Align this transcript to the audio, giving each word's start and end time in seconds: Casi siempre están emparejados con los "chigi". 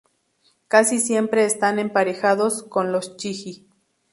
Casi 0.67 0.97
siempre 0.99 1.45
están 1.45 1.77
emparejados 1.77 2.63
con 2.63 2.91
los 2.91 3.17
"chigi". 3.17 3.67